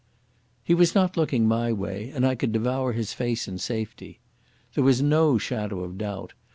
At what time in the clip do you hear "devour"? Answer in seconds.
2.51-2.93